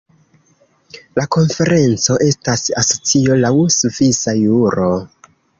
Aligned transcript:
La 1.19 1.25
konferenco 1.35 2.17
estas 2.29 2.65
asocio 2.83 3.39
laŭ 3.45 3.55
svisa 3.77 4.37
juro. 4.43 4.93